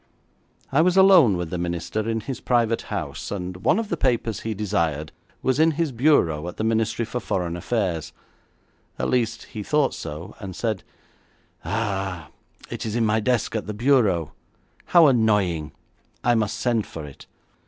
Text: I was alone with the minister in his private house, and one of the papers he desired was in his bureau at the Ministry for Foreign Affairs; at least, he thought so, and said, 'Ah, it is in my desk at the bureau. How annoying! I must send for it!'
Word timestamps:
I 0.71 0.81
was 0.81 0.97
alone 0.97 1.37
with 1.37 1.51
the 1.51 1.59
minister 1.59 2.09
in 2.09 2.21
his 2.21 2.39
private 2.41 2.81
house, 2.89 3.29
and 3.29 3.57
one 3.57 3.77
of 3.77 3.89
the 3.89 3.95
papers 3.97 4.39
he 4.39 4.55
desired 4.55 5.11
was 5.43 5.59
in 5.59 5.69
his 5.77 5.91
bureau 5.91 6.47
at 6.47 6.57
the 6.57 6.63
Ministry 6.63 7.05
for 7.05 7.19
Foreign 7.19 7.55
Affairs; 7.55 8.11
at 8.97 9.09
least, 9.09 9.43
he 9.43 9.61
thought 9.61 9.93
so, 9.93 10.33
and 10.39 10.55
said, 10.55 10.81
'Ah, 11.63 12.31
it 12.71 12.83
is 12.83 12.95
in 12.95 13.05
my 13.05 13.19
desk 13.19 13.55
at 13.55 13.67
the 13.67 13.75
bureau. 13.75 14.31
How 14.85 15.05
annoying! 15.05 15.71
I 16.23 16.33
must 16.33 16.57
send 16.57 16.87
for 16.87 17.05
it!' 17.05 17.27